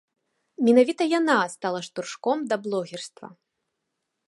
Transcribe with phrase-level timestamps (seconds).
[0.69, 3.27] Менавіта яна стала штуршком да блогерства.